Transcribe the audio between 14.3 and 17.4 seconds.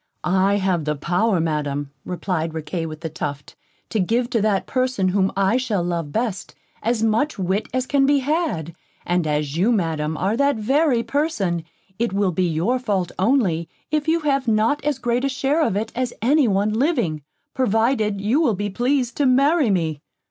not as great a share of it as any one living,